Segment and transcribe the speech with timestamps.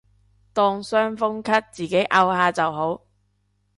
[0.53, 3.03] 當傷風咳自己漚下就好